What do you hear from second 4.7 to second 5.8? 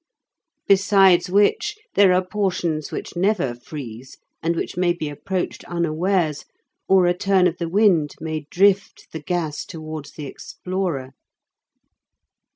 may be approached